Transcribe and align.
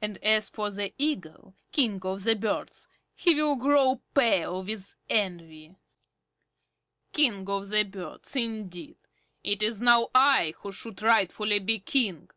And 0.00 0.16
as 0.24 0.48
for 0.48 0.70
the 0.70 0.94
Eagle, 0.96 1.54
King 1.70 2.00
of 2.06 2.24
the 2.24 2.34
Birds, 2.34 2.88
he 3.14 3.34
will 3.34 3.54
grow 3.54 4.00
pale 4.14 4.62
with 4.62 4.94
envy. 5.10 5.76
King 7.12 7.46
of 7.50 7.68
the 7.68 7.82
Birds, 7.82 8.34
indeed! 8.34 8.96
It 9.42 9.62
is 9.62 9.82
now 9.82 10.08
I 10.14 10.54
who 10.60 10.72
should 10.72 11.02
rightfully 11.02 11.58
be 11.58 11.80
King. 11.80 12.30